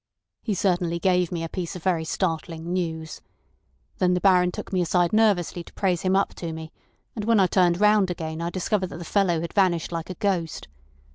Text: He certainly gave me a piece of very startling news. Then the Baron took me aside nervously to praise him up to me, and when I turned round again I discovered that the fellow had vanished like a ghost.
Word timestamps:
He 0.41 0.55
certainly 0.55 0.97
gave 0.97 1.31
me 1.31 1.43
a 1.43 1.47
piece 1.47 1.75
of 1.75 1.83
very 1.83 2.05
startling 2.05 2.73
news. 2.73 3.21
Then 3.99 4.15
the 4.15 4.19
Baron 4.19 4.51
took 4.51 4.73
me 4.73 4.81
aside 4.81 5.13
nervously 5.13 5.63
to 5.63 5.73
praise 5.73 6.01
him 6.01 6.15
up 6.15 6.33
to 6.37 6.51
me, 6.51 6.71
and 7.15 7.25
when 7.25 7.39
I 7.39 7.45
turned 7.45 7.79
round 7.79 8.09
again 8.09 8.41
I 8.41 8.49
discovered 8.49 8.87
that 8.87 8.97
the 8.97 9.05
fellow 9.05 9.41
had 9.41 9.53
vanished 9.53 9.91
like 9.91 10.09
a 10.09 10.15
ghost. 10.15 10.67